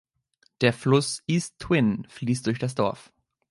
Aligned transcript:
Der 0.61 0.73
Fluss 0.73 1.21
East 1.27 1.59
Twin 1.59 2.07
fließt 2.09 2.47
durch 2.47 2.57
das 2.57 2.73
Dorf. 2.73 3.11